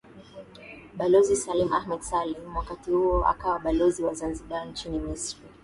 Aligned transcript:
Balozi 0.97 1.35
Salim 1.35 1.73
Ahmed 1.73 2.01
Salim 2.03 2.55
wakati 2.57 2.91
huo 2.91 3.25
akawa 3.27 3.59
Balozi 3.59 4.03
wa 4.03 4.13
Zanzibar 4.13 4.67
nchini 4.67 4.99
Misri 4.99 5.43